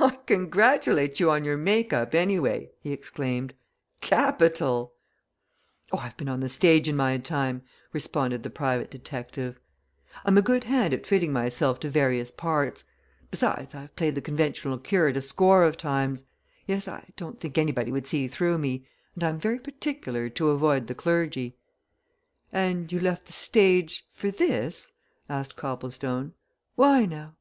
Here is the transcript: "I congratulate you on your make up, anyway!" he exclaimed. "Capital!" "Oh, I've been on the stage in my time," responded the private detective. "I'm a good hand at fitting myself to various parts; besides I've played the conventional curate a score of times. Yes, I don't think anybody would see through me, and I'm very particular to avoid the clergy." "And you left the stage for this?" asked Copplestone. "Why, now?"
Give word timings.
"I 0.00 0.16
congratulate 0.24 1.18
you 1.18 1.32
on 1.32 1.42
your 1.42 1.56
make 1.56 1.92
up, 1.92 2.14
anyway!" 2.14 2.70
he 2.80 2.92
exclaimed. 2.92 3.54
"Capital!" 4.00 4.94
"Oh, 5.90 5.98
I've 5.98 6.16
been 6.16 6.28
on 6.28 6.38
the 6.38 6.48
stage 6.48 6.88
in 6.88 6.94
my 6.94 7.18
time," 7.18 7.62
responded 7.92 8.44
the 8.44 8.50
private 8.50 8.88
detective. 8.88 9.58
"I'm 10.24 10.38
a 10.38 10.42
good 10.42 10.62
hand 10.62 10.94
at 10.94 11.06
fitting 11.06 11.32
myself 11.32 11.80
to 11.80 11.90
various 11.90 12.30
parts; 12.30 12.84
besides 13.32 13.74
I've 13.74 13.96
played 13.96 14.14
the 14.14 14.20
conventional 14.20 14.78
curate 14.78 15.16
a 15.16 15.20
score 15.20 15.64
of 15.64 15.76
times. 15.76 16.24
Yes, 16.68 16.86
I 16.86 17.08
don't 17.16 17.40
think 17.40 17.58
anybody 17.58 17.90
would 17.90 18.06
see 18.06 18.28
through 18.28 18.58
me, 18.58 18.86
and 19.16 19.24
I'm 19.24 19.40
very 19.40 19.58
particular 19.58 20.28
to 20.28 20.50
avoid 20.50 20.86
the 20.86 20.94
clergy." 20.94 21.56
"And 22.52 22.92
you 22.92 23.00
left 23.00 23.26
the 23.26 23.32
stage 23.32 24.06
for 24.12 24.30
this?" 24.30 24.92
asked 25.28 25.56
Copplestone. 25.56 26.34
"Why, 26.76 27.06
now?" 27.06 27.34